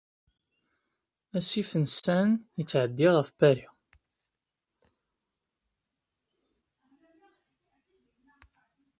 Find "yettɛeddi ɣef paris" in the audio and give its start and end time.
2.57-3.75